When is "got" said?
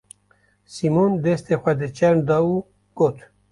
2.97-3.17